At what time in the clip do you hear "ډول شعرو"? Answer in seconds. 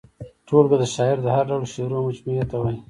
1.49-2.05